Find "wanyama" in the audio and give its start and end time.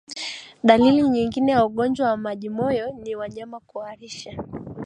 3.15-3.59